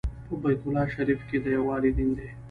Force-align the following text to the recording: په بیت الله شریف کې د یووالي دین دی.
په 0.27 0.33
بیت 0.41 0.61
الله 0.65 0.85
شریف 0.95 1.19
کې 1.29 1.37
د 1.43 1.45
یووالي 1.55 1.91
دین 1.97 2.11
دی. 2.17 2.29